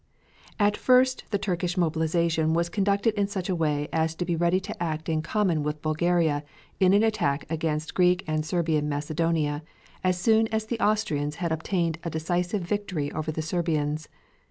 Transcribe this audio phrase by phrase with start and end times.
[0.59, 4.59] At first the Turkish mobilization was conducted in such a way as to be ready
[4.59, 6.43] to act in common with Bulgaria
[6.79, 9.61] in an attack against Greek and Serbian Macedonia,
[10.03, 14.09] as soon as the Austrians had obtained a decisive victory over the Serbians.